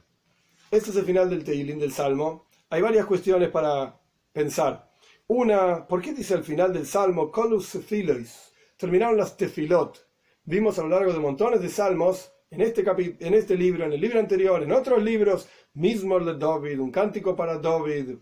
Este 0.70 0.90
es 0.90 0.96
el 0.96 1.06
final 1.06 1.30
del 1.30 1.42
Teilim 1.42 1.78
del 1.78 1.92
Salmo. 1.92 2.48
Hay 2.68 2.82
varias 2.82 3.06
cuestiones 3.06 3.48
para 3.48 3.98
pensar. 4.30 4.92
Una, 5.26 5.88
¿por 5.88 6.02
qué 6.02 6.12
dice 6.12 6.34
al 6.34 6.44
final 6.44 6.70
del 6.74 6.86
Salmo 6.86 7.32
Colus 7.32 7.78
Filis? 7.86 8.52
Terminaron 8.76 9.16
las 9.16 9.38
tefilot. 9.38 10.06
Vimos 10.44 10.78
a 10.78 10.82
lo 10.82 10.90
largo 10.90 11.14
de 11.14 11.18
montones 11.18 11.62
de 11.62 11.70
salmos 11.70 12.33
en 12.54 12.60
este, 12.60 12.84
en 13.20 13.34
este 13.34 13.56
libro, 13.56 13.84
en 13.84 13.92
el 13.92 14.00
libro 14.00 14.20
anterior, 14.20 14.62
en 14.62 14.72
otros 14.72 15.02
libros, 15.02 15.48
Mismor 15.74 16.24
de 16.24 16.38
David, 16.38 16.78
un 16.78 16.92
cántico 16.92 17.34
para 17.34 17.58
David, 17.58 18.16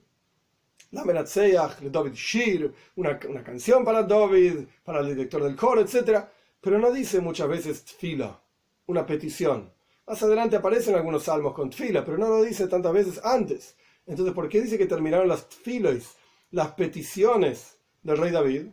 la 0.90 1.04
Menatseach 1.04 1.80
de 1.80 1.90
David 1.90 2.14
Shir, 2.14 2.72
una, 2.96 3.18
una, 3.28 3.42
canción 3.42 3.84
para 3.84 4.02
David, 4.02 4.66
para 4.84 5.00
el 5.00 5.08
director 5.08 5.42
del 5.42 5.54
coro, 5.54 5.82
etc. 5.82 6.24
Pero 6.60 6.78
no 6.78 6.90
dice 6.90 7.20
muchas 7.20 7.48
veces 7.48 7.84
tfila, 7.84 8.40
una 8.86 9.04
petición. 9.04 9.70
Más 10.06 10.22
adelante 10.22 10.56
aparecen 10.56 10.94
algunos 10.94 11.24
salmos 11.24 11.52
con 11.52 11.70
tfila, 11.70 12.04
pero 12.04 12.16
no 12.16 12.28
lo 12.28 12.42
dice 12.42 12.68
tantas 12.68 12.92
veces 12.92 13.20
antes. 13.22 13.76
Entonces, 14.06 14.34
¿por 14.34 14.48
qué 14.48 14.62
dice 14.62 14.78
que 14.78 14.86
terminaron 14.86 15.28
las 15.28 15.48
tfilos, 15.48 16.16
las 16.50 16.72
peticiones 16.72 17.78
del 18.02 18.16
rey 18.16 18.30
David? 18.30 18.66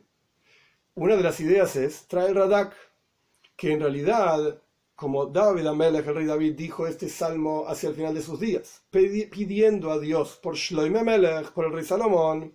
Una 0.96 1.16
de 1.16 1.24
las 1.24 1.40
ideas 1.40 1.76
es, 1.76 2.08
trae 2.08 2.30
el 2.30 2.36
Radak, 2.36 2.74
que 3.56 3.74
en 3.74 3.82
realidad 3.82 4.62
como 5.00 5.28
David 5.28 5.66
Amelech, 5.66 6.06
el 6.08 6.16
rey 6.16 6.26
David, 6.26 6.56
dijo 6.56 6.86
este 6.86 7.08
salmo 7.08 7.64
hacia 7.66 7.88
el 7.88 7.96
final 7.96 8.14
de 8.14 8.22
sus 8.22 8.38
días, 8.38 8.84
pidiendo 8.92 9.92
a 9.92 9.98
Dios 9.98 10.38
por 10.44 10.58
Shloime 10.58 11.00
Amelech, 11.00 11.54
por 11.54 11.68
el 11.68 11.72
rey 11.72 11.86
Salomón, 11.86 12.54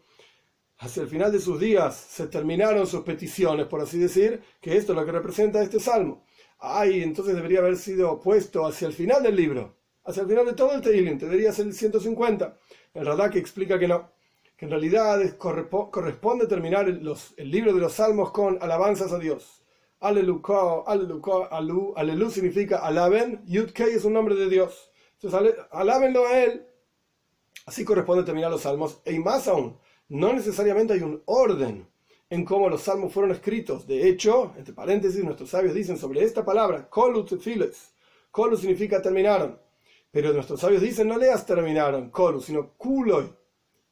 hacia 0.77 1.05
el 1.05 1.09
final 1.09 1.33
de 1.33 1.41
sus 1.41 1.59
días 1.59 1.97
se 1.97 2.27
terminaron 2.27 2.87
sus 2.87 3.01
peticiones, 3.01 3.65
por 3.65 3.81
así 3.81 3.99
decir, 3.99 4.43
que 4.61 4.77
esto 4.77 4.93
es 4.93 4.99
lo 4.99 5.07
que 5.07 5.13
representa 5.13 5.63
este 5.63 5.81
salmo. 5.81 6.27
Ay, 6.59 7.03
entonces 7.03 7.35
debería 7.35 7.61
haber 7.61 7.79
sido 7.79 8.21
puesto 8.21 8.67
hacia 8.67 8.89
el 8.89 8.93
final 8.93 9.23
del 9.23 9.37
libro, 9.37 9.79
hacia 10.05 10.25
el 10.25 10.29
final 10.29 10.45
de 10.45 10.53
todo 10.53 10.75
el 10.75 10.83
Teilim, 10.83 11.17
debería 11.17 11.51
ser 11.51 11.65
el 11.65 11.73
150. 11.73 12.59
El 12.93 13.07
Radak 13.07 13.37
explica 13.37 13.79
que 13.79 13.89
no, 13.89 14.13
que 14.55 14.67
en 14.67 14.71
realidad 14.71 15.39
corresponde 15.39 16.47
terminar 16.47 16.91
el 16.91 17.51
libro 17.51 17.73
de 17.73 17.81
los 17.81 17.95
salmos 17.95 18.33
con 18.33 18.59
alabanzas 18.61 19.13
a 19.13 19.19
Dios 19.19 19.64
Aleluca, 20.05 20.83
aleluca, 20.87 21.47
alu, 21.51 21.95
alelu 21.97 22.31
significa 22.31 22.77
alaben, 22.77 23.41
Yudkei 23.47 23.95
es 23.95 24.05
un 24.05 24.13
nombre 24.13 24.35
de 24.35 24.51
Dios. 24.51 24.91
Entonces, 25.15 25.55
alábenlo 25.71 26.27
a 26.27 26.45
él. 26.45 26.67
Así 27.65 27.87
corresponde 27.87 28.23
terminar 28.23 28.51
los 28.51 28.61
salmos. 28.61 29.01
Y 29.07 29.19
más 29.19 29.49
aún, 29.49 29.79
no 30.11 30.35
necesariamente 30.35 30.93
hay 30.93 31.01
un 31.01 31.23
orden 31.25 31.89
en 32.29 32.45
cómo 32.45 32.69
los 32.69 32.83
salmos 32.83 33.15
fueron 33.15 33.33
escritos. 33.33 33.87
De 33.87 34.07
hecho, 34.07 34.53
entre 34.59 34.75
paréntesis, 34.75 35.25
nuestros 35.25 35.49
sabios 35.49 35.73
dicen 35.73 35.97
sobre 35.97 36.23
esta 36.23 36.45
palabra, 36.45 36.87
kolut 36.91 37.41
files. 37.41 37.95
Kolu 38.31 38.59
significa 38.59 39.01
terminaron. 39.01 39.59
Pero 40.11 40.35
nuestros 40.35 40.61
sabios 40.61 40.83
dicen, 40.83 41.09
no 41.09 41.17
leas 41.17 41.47
terminaron, 41.47 42.11
kolu, 42.11 42.43
sino 42.43 42.75
kuloi. 42.77 43.35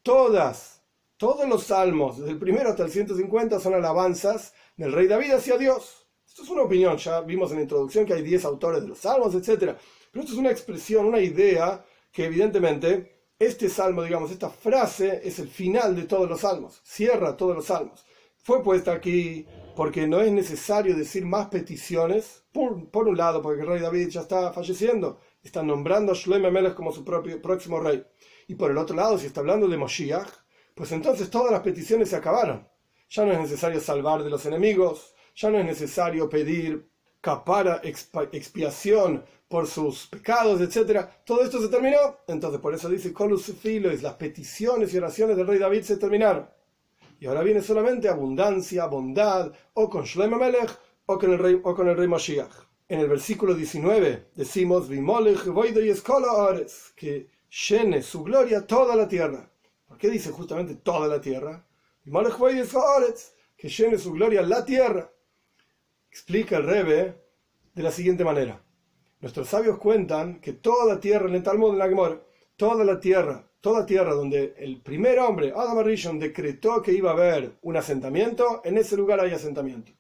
Todas, 0.02 0.82
todos 1.16 1.48
los 1.48 1.62
salmos, 1.62 2.18
desde 2.18 2.32
el 2.32 2.38
primero 2.38 2.68
hasta 2.68 2.82
el 2.82 2.90
150, 2.90 3.58
son 3.60 3.72
alabanzas 3.72 4.52
del 4.76 4.92
rey 4.92 5.06
David 5.06 5.32
hacia 5.32 5.56
Dios 5.56 6.00
Esto 6.32 6.44
es 6.44 6.48
una 6.48 6.62
opinión, 6.62 6.96
ya 6.96 7.20
vimos 7.20 7.50
en 7.50 7.58
la 7.58 7.62
introducción 7.64 8.06
que 8.06 8.14
hay 8.14 8.22
10 8.22 8.46
autores 8.46 8.80
de 8.80 8.88
los 8.88 9.00
salmos, 9.00 9.34
etc. 9.34 9.76
Pero 10.10 10.22
esto 10.22 10.32
es 10.32 10.38
una 10.38 10.50
expresión, 10.50 11.04
una 11.04 11.20
idea 11.20 11.84
que 12.10 12.24
evidentemente 12.24 13.26
este 13.38 13.68
salmo, 13.68 14.02
digamos, 14.02 14.30
esta 14.30 14.48
frase 14.48 15.20
es 15.22 15.38
el 15.40 15.48
final 15.48 15.94
de 15.94 16.04
todos 16.04 16.26
los 16.26 16.40
salmos, 16.40 16.80
cierra 16.84 17.36
todos 17.36 17.54
los 17.54 17.66
salmos. 17.66 18.06
Fue 18.38 18.62
puesta 18.62 18.92
aquí 18.92 19.44
porque 19.76 20.06
no 20.06 20.22
es 20.22 20.32
necesario 20.32 20.96
decir 20.96 21.26
más 21.26 21.48
peticiones, 21.48 22.44
por, 22.50 22.72
un 22.72 23.16
lado, 23.18 23.42
porque 23.42 23.60
el 23.60 23.66
rey 23.66 23.80
David 23.80 24.08
ya 24.08 24.22
está 24.22 24.54
falleciendo, 24.54 25.20
está 25.42 25.62
nombrando 25.62 26.12
a 26.12 26.14
Shlomo 26.14 26.50
Melech 26.50 26.72
como 26.72 26.92
su 26.92 27.04
propio 27.04 27.42
próximo 27.42 27.78
rey, 27.78 28.02
y 28.48 28.54
por 28.54 28.70
el 28.70 28.78
otro 28.78 28.96
lado, 28.96 29.18
si 29.18 29.26
está 29.26 29.40
hablando 29.40 29.68
de 29.68 29.76
Moshiach, 29.76 30.30
pues 30.74 30.92
entonces 30.92 31.28
todas 31.28 31.52
las 31.52 31.60
peticiones 31.60 32.08
se 32.08 32.16
acabaron. 32.16 32.66
Ya 33.10 33.26
no 33.26 33.32
es 33.32 33.38
necesario 33.38 33.80
salvar 33.80 34.24
de 34.24 34.30
los 34.30 34.46
enemigos, 34.46 35.12
ya 35.34 35.50
no 35.50 35.58
es 35.58 35.64
necesario 35.64 36.28
pedir 36.28 36.88
capara, 37.20 37.80
expiación 37.82 39.24
por 39.48 39.66
sus 39.66 40.06
pecados, 40.06 40.60
etc. 40.60 41.06
Todo 41.24 41.42
esto 41.42 41.60
se 41.60 41.68
terminó. 41.68 42.18
Entonces, 42.26 42.60
por 42.60 42.74
eso 42.74 42.88
dice 42.88 43.12
Colus 43.12 43.52
Filos, 43.60 44.02
las 44.02 44.14
peticiones 44.14 44.92
y 44.92 44.98
oraciones 44.98 45.36
del 45.36 45.46
rey 45.46 45.58
David 45.58 45.82
se 45.82 45.98
terminaron. 45.98 46.48
Y 47.20 47.26
ahora 47.26 47.42
viene 47.42 47.62
solamente 47.62 48.08
abundancia, 48.08 48.86
bondad, 48.86 49.52
o 49.74 49.88
con 49.88 50.04
Shlomo 50.04 50.38
Melech, 50.38 50.76
o 51.06 51.18
con 51.18 51.32
el 51.32 51.38
rey, 51.38 51.60
o 51.62 51.74
con 51.74 51.88
el 51.88 51.96
rey 51.96 52.08
Mashiach. 52.08 52.50
En 52.88 52.98
el 52.98 53.08
versículo 53.08 53.54
19 53.54 54.30
decimos, 54.34 54.88
Vimolech 54.88 55.44
que 56.96 57.28
llene 57.68 58.02
su 58.02 58.24
gloria 58.24 58.66
toda 58.66 58.96
la 58.96 59.06
tierra. 59.06 59.48
¿Por 59.86 59.98
qué 59.98 60.10
dice 60.10 60.30
justamente 60.30 60.76
toda 60.76 61.06
la 61.06 61.20
tierra? 61.20 61.64
Vimolech 62.04 62.34
que 63.56 63.68
llene 63.68 63.98
su 63.98 64.12
gloria 64.12 64.42
la 64.42 64.64
tierra. 64.64 65.11
Explica 66.12 66.58
el 66.58 66.64
Rebe 66.64 67.14
de 67.74 67.82
la 67.82 67.90
siguiente 67.90 68.22
manera. 68.22 68.62
Nuestros 69.22 69.48
sabios 69.48 69.78
cuentan 69.78 70.42
que 70.42 70.52
toda 70.52 71.00
tierra, 71.00 71.26
en 71.26 71.36
el 71.36 71.42
Talmud, 71.42 71.72
en 71.72 71.78
la 71.78 72.20
toda 72.54 72.84
la 72.84 73.00
tierra, 73.00 73.48
toda 73.62 73.86
tierra 73.86 74.12
donde 74.12 74.54
el 74.58 74.82
primer 74.82 75.18
hombre, 75.20 75.54
Adam 75.56 75.78
Arishon, 75.78 76.18
decretó 76.18 76.82
que 76.82 76.92
iba 76.92 77.08
a 77.08 77.14
haber 77.14 77.56
un 77.62 77.78
asentamiento, 77.78 78.60
en 78.62 78.76
ese 78.76 78.94
lugar 78.94 79.20
hay 79.20 79.32
asentamiento. 79.32 79.92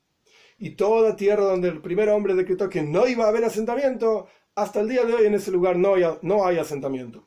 Y 0.58 0.72
toda 0.72 1.16
tierra 1.16 1.44
donde 1.44 1.68
el 1.68 1.80
primer 1.80 2.10
hombre 2.10 2.34
decretó 2.34 2.68
que 2.68 2.82
no 2.82 3.06
iba 3.08 3.24
a 3.24 3.28
haber 3.28 3.46
asentamiento, 3.46 4.26
hasta 4.54 4.80
el 4.80 4.90
día 4.90 5.06
de 5.06 5.14
hoy 5.14 5.24
en 5.24 5.34
ese 5.34 5.50
lugar 5.50 5.76
no 5.76 5.94
hay, 5.94 6.04
no 6.20 6.44
hay 6.44 6.58
asentamiento. 6.58 7.26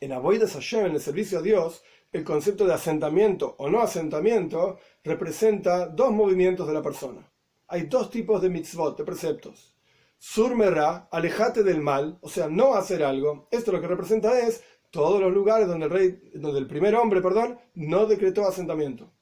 En 0.00 0.12
Avoides 0.12 0.52
Hashem, 0.52 0.84
en 0.84 0.92
el 0.96 1.00
servicio 1.00 1.38
a 1.38 1.42
Dios, 1.42 1.82
el 2.12 2.24
concepto 2.24 2.66
de 2.66 2.74
asentamiento 2.74 3.54
o 3.56 3.70
no 3.70 3.80
asentamiento 3.80 4.78
representa 5.02 5.86
dos 5.86 6.12
movimientos 6.12 6.66
de 6.68 6.74
la 6.74 6.82
persona. 6.82 7.29
Hay 7.72 7.82
dos 7.82 8.10
tipos 8.10 8.42
de 8.42 8.48
mitzvot, 8.48 8.98
de 8.98 9.04
preceptos. 9.04 9.76
Surmerá, 10.18 11.08
alejate 11.12 11.62
del 11.62 11.80
mal, 11.80 12.18
o 12.20 12.28
sea, 12.28 12.48
no 12.48 12.74
hacer 12.74 13.04
algo. 13.04 13.46
Esto 13.52 13.70
lo 13.70 13.80
que 13.80 13.86
representa 13.86 14.40
es 14.40 14.64
todos 14.90 15.20
los 15.20 15.32
lugares 15.32 15.68
donde 15.68 15.86
el 15.86 15.90
rey, 15.92 16.30
donde 16.34 16.58
el 16.58 16.66
primer 16.66 16.96
hombre, 16.96 17.22
perdón, 17.22 17.60
no 17.76 18.06
decretó 18.06 18.44
asentamiento. 18.44 19.12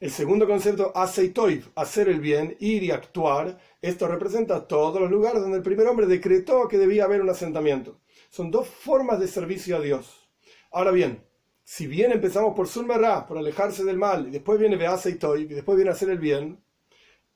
El 0.00 0.10
segundo 0.10 0.48
concepto, 0.48 0.90
aceitoiv, 0.96 1.70
hacer 1.76 2.08
el 2.08 2.18
bien, 2.18 2.56
ir 2.58 2.82
y 2.82 2.90
actuar, 2.90 3.56
esto 3.80 4.08
representa 4.08 4.66
todos 4.66 5.00
los 5.00 5.08
lugares 5.08 5.40
donde 5.40 5.58
el 5.58 5.62
primer 5.62 5.86
hombre 5.86 6.06
decretó 6.06 6.66
que 6.66 6.78
debía 6.78 7.04
haber 7.04 7.22
un 7.22 7.30
asentamiento. 7.30 8.00
Son 8.30 8.50
dos 8.50 8.66
formas 8.66 9.20
de 9.20 9.28
servicio 9.28 9.76
a 9.76 9.80
Dios. 9.80 10.28
Ahora 10.72 10.90
bien, 10.90 11.24
si 11.62 11.86
bien 11.86 12.10
empezamos 12.10 12.52
por 12.56 12.66
Surmerá, 12.66 13.28
por 13.28 13.38
alejarse 13.38 13.84
del 13.84 13.96
mal, 13.96 14.26
y 14.26 14.30
después 14.32 14.58
viene 14.58 14.76
Beaceitoiv, 14.76 15.52
y 15.52 15.54
después 15.54 15.76
viene 15.76 15.92
hacer 15.92 16.10
el 16.10 16.18
bien, 16.18 16.65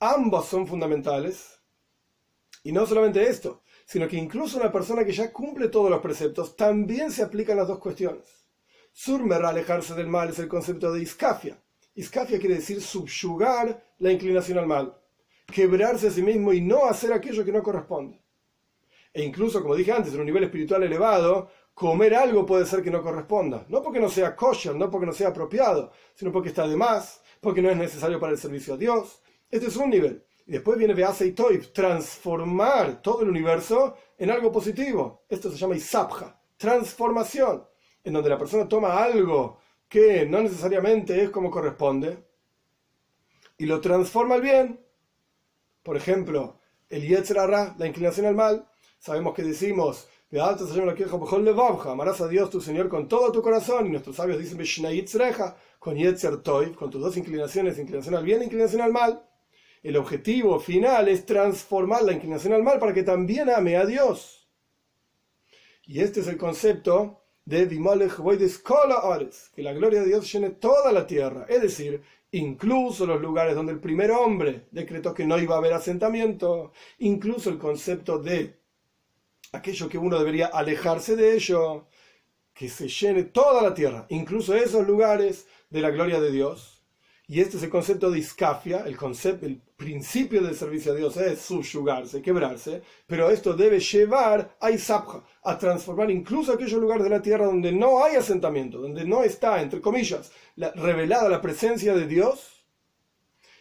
ambos 0.01 0.47
son 0.47 0.67
fundamentales. 0.67 1.61
Y 2.65 2.73
no 2.73 2.85
solamente 2.87 3.23
esto, 3.23 3.63
sino 3.87 4.09
que 4.09 4.17
incluso 4.17 4.59
una 4.59 4.73
persona 4.73 5.05
que 5.05 5.13
ya 5.13 5.33
cumple 5.33 5.69
todos 5.69 5.91
los 5.91 6.01
preceptos 6.01 6.57
también 6.57 7.11
se 7.11 7.23
aplican 7.23 7.57
las 7.57 7.69
dos 7.69 7.79
cuestiones. 7.79 8.47
Surmer, 8.93 9.45
alejarse 9.45 9.95
del 9.95 10.09
mal, 10.09 10.31
es 10.31 10.39
el 10.39 10.49
concepto 10.49 10.93
de 10.93 11.03
iscafia. 11.03 11.63
Iscafia 11.95 12.39
quiere 12.39 12.57
decir 12.57 12.83
subyugar 12.83 13.95
la 13.99 14.13
inclinación 14.13 14.59
al 14.59 14.67
mal, 14.67 14.97
quebrarse 15.47 16.09
a 16.09 16.11
sí 16.11 16.23
mismo 16.23 16.53
y 16.53 16.61
no 16.61 16.87
hacer 16.87 17.13
aquello 17.13 17.45
que 17.45 17.53
no 17.53 17.63
corresponde. 17.63 18.21
E 19.13 19.25
incluso, 19.25 19.61
como 19.61 19.75
dije 19.75 19.93
antes, 19.93 20.15
en 20.15 20.21
un 20.21 20.27
nivel 20.27 20.45
espiritual 20.45 20.83
elevado, 20.83 21.51
comer 21.75 22.15
algo 22.15 22.47
puede 22.47 22.67
ser 22.67 22.83
que 22.83 22.91
no 22.91 23.03
corresponda. 23.03 23.67
No 23.69 23.83
porque 23.83 24.01
no 24.01 24.09
sea 24.09 24.37
kosher, 24.37 24.75
no 24.75 24.91
porque 24.91 25.07
no 25.07 25.13
sea 25.13 25.29
apropiado, 25.29 25.93
sino 26.15 26.31
porque 26.31 26.51
está 26.51 26.67
de 26.69 26.77
más, 26.77 27.23
porque 27.41 27.63
no 27.63 27.71
es 27.71 27.77
necesario 27.77 28.21
para 28.21 28.33
el 28.33 28.39
servicio 28.39 28.75
a 28.75 28.77
Dios. 28.77 29.21
Este 29.51 29.67
es 29.67 29.77
un 29.77 29.91
nivel. 29.91 30.25
Y 30.47 30.53
después 30.53 30.79
viene 30.79 30.95
Bease 30.95 31.27
y 31.27 31.33
Toib, 31.33 31.73
transformar 31.73 33.03
todo 33.03 33.23
el 33.23 33.29
universo 33.29 33.97
en 34.19 34.31
algo 34.31 34.51
positivo. 34.51 35.25
Esto 35.29 35.51
se 35.51 35.57
llama 35.57 35.77
Isabja, 35.77 36.41
transformación, 36.57 37.65
en 38.05 38.13
donde 38.13 38.31
la 38.31 38.39
persona 38.39 38.69
toma 38.69 39.03
algo 39.03 39.59
que 39.89 40.25
no 40.27 40.41
necesariamente 40.41 41.23
es 41.23 41.31
como 41.31 41.51
corresponde 41.51 42.25
y 43.59 43.67
lo 43.67 43.81
transforma 43.81 44.37
al 44.37 44.41
bien. 44.41 44.81
Por 45.83 45.97
ejemplo, 45.97 46.61
el 46.89 47.07
Yetzerara, 47.07 47.75
la 47.79 47.87
inclinación 47.87 48.27
al 48.27 48.35
mal, 48.35 48.69
sabemos 48.99 49.35
que 49.35 49.43
decimos, 49.43 50.09
amarás 51.85 52.21
a 52.21 52.29
Dios 52.29 52.51
tu 52.51 52.61
Señor 52.61 52.89
con 52.89 53.09
todo 53.09 53.33
tu 53.33 53.43
corazón, 53.43 53.87
y 53.87 53.91
nuestros 53.91 54.17
sabios 54.17 54.39
dicen, 54.39 54.59
con 55.79 55.97
Yetzer 55.97 56.37
Toiv, 56.39 56.75
con 56.75 56.91
tus 56.91 57.03
dos 57.03 57.17
inclinaciones, 57.17 57.79
inclinación 57.79 58.15
al 58.15 58.25
bien 58.25 58.43
e 58.43 58.45
inclinación 58.45 58.83
al 58.83 58.93
mal. 58.93 59.23
El 59.83 59.97
objetivo 59.97 60.61
final 60.61 61.09
es 61.09 61.25
transformar 61.25 62.03
la 62.03 62.13
inclinación 62.13 62.53
al 62.53 62.63
mal 62.63 62.79
para 62.79 62.93
que 62.93 63.03
también 63.03 63.49
ame 63.49 63.77
a 63.77 63.87
Dios. 63.87 64.49
Y 65.85 66.01
este 66.01 66.21
es 66.21 66.27
el 66.29 66.37
concepto 66.37 67.21
de 67.45 67.67
que 67.67 69.63
la 69.63 69.73
gloria 69.73 70.01
de 70.01 70.07
Dios 70.07 70.33
llene 70.33 70.51
toda 70.51 70.93
la 70.93 71.07
tierra, 71.07 71.47
es 71.49 71.63
decir, 71.63 72.03
incluso 72.31 73.07
los 73.07 73.21
lugares 73.21 73.57
donde 73.57 73.73
el 73.73 73.81
primer 73.81 74.13
hombre 74.13 74.69
decretó 74.71 75.13
que 75.15 75.27
no 75.27 75.39
iba 75.39 75.57
a 75.57 75.59
haber 75.59 75.73
asentamiento, 75.73 76.73
incluso 76.99 77.51
el 77.51 77.59
concepto 77.59 78.19
de 78.19 78.61
aquello 79.53 79.89
que 79.89 79.99
uno 79.99 80.19
debería 80.19 80.47
alejarse 80.47 81.17
de 81.17 81.35
ello, 81.35 81.89
que 82.55 82.69
se 82.69 82.87
llene 82.89 83.25
toda 83.25 83.63
la 83.63 83.75
tierra, 83.75 84.07
incluso 84.11 84.55
esos 84.55 84.87
lugares 84.87 85.49
de 85.71 85.81
la 85.81 85.91
gloria 85.91 86.21
de 86.21 86.31
Dios. 86.31 86.70
Y 87.31 87.41
este 87.41 87.59
es 87.59 87.63
el 87.63 87.71
concepto 87.71 88.11
de 88.11 88.19
iscafia, 88.19 88.83
el, 88.85 88.97
concepto, 88.97 89.47
el 89.47 89.63
principio 89.77 90.43
del 90.43 90.57
servicio 90.57 90.91
a 90.91 90.97
Dios 90.97 91.17
es 91.17 91.41
subyugarse, 91.41 92.21
quebrarse, 92.21 92.83
pero 93.07 93.31
esto 93.31 93.55
debe 93.55 93.79
llevar 93.79 94.57
a 94.61 94.73
Isabja, 94.73 95.23
a 95.45 95.57
transformar 95.57 96.11
incluso 96.11 96.53
aquellos 96.53 96.81
lugares 96.81 97.05
de 97.05 97.11
la 97.11 97.23
tierra 97.23 97.47
donde 97.47 97.71
no 97.71 98.03
hay 98.03 98.17
asentamiento, 98.17 98.79
donde 98.79 99.05
no 99.05 99.23
está, 99.23 99.63
entre 99.63 99.81
comillas, 99.81 100.33
revelada 100.57 101.29
la 101.29 101.41
presencia 101.41 101.95
de 101.95 102.09
Dios, 102.09 102.67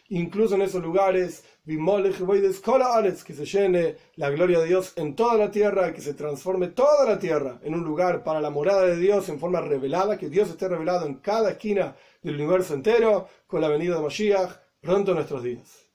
incluso 0.08 0.56
en 0.56 0.62
esos 0.62 0.82
lugares, 0.82 1.44
que 1.64 3.34
se 3.34 3.44
llene 3.44 3.94
la 4.16 4.30
gloria 4.30 4.58
de 4.58 4.66
Dios 4.66 4.94
en 4.96 5.14
toda 5.14 5.36
la 5.36 5.52
tierra, 5.52 5.92
que 5.94 6.00
se 6.00 6.14
transforme 6.14 6.66
toda 6.66 7.04
la 7.04 7.20
tierra 7.20 7.60
en 7.62 7.74
un 7.74 7.84
lugar 7.84 8.24
para 8.24 8.40
la 8.40 8.50
morada 8.50 8.86
de 8.86 8.96
Dios 8.96 9.28
en 9.28 9.38
forma 9.38 9.60
revelada, 9.60 10.18
que 10.18 10.28
Dios 10.28 10.50
esté 10.50 10.66
revelado 10.66 11.06
en 11.06 11.14
cada 11.14 11.52
esquina 11.52 11.94
del 12.22 12.36
universo 12.36 12.74
entero, 12.74 13.28
con 13.46 13.60
la 13.60 13.68
venida 13.68 13.96
de 13.96 14.02
Mashiach, 14.02 14.60
pronto 14.80 15.12
en 15.12 15.16
nuestros 15.16 15.42
días. 15.42 15.89